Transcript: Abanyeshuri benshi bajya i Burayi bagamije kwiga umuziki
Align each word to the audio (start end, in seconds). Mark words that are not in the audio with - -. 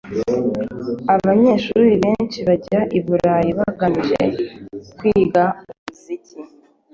Abanyeshuri 1.15 1.89
benshi 2.03 2.39
bajya 2.47 2.79
i 2.97 2.99
Burayi 3.05 3.49
bagamije 3.59 4.23
kwiga 4.97 5.43
umuziki 5.59 6.37